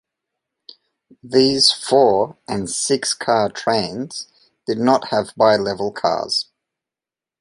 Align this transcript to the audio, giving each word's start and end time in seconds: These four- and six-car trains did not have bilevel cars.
These 1.21 1.71
four- 1.71 2.35
and 2.47 2.67
six-car 2.67 3.49
trains 3.49 4.25
did 4.65 4.79
not 4.79 5.09
have 5.09 5.35
bilevel 5.37 5.93
cars. 5.93 6.47